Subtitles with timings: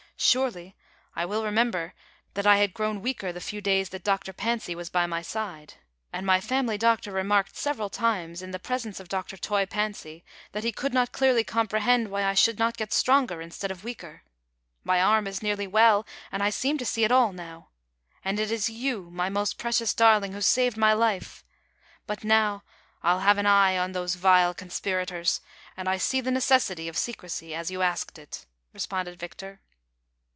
[0.23, 0.75] Surely,
[1.15, 1.95] I well remember
[2.35, 2.43] THE CONSPIRATORS AXD LOVERS.
[2.43, 4.33] 47 that I had grown weaker the few days that Dr.
[4.33, 5.73] Fancy was by my side,
[6.13, 9.35] and my family doctor remarked several times, in the presence of Dr.
[9.35, 13.71] Toy Fancy, that he could not clearly comprehend why I should not get stronger instead
[13.71, 14.21] of weaker.
[14.83, 17.69] My arm is nearly well, and I seem to see it all now;
[18.23, 21.43] and it is you, my most precious darling, who saved my life;
[22.05, 22.61] but, now
[23.01, 25.41] I'll have an eye on these vile conspira tors,
[25.75, 29.61] and I see the necessity of secrecy, as you asked it," responded Victor.